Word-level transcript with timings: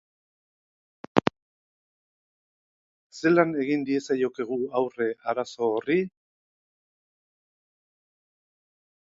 Zelan 3.19 3.53
egin 3.65 3.85
diezaiokegu 3.91 4.59
aurre 4.81 5.11
arazo 5.35 5.69
horri? 5.77 5.99